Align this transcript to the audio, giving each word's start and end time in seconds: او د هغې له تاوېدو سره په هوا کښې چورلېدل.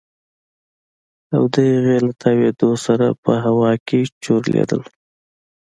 او 1.35 1.43
د 1.53 1.55
هغې 1.73 1.97
له 2.05 2.11
تاوېدو 2.21 2.69
سره 2.85 3.07
په 3.23 3.33
هوا 3.45 3.71
کښې 3.87 4.01
چورلېدل. 4.23 4.81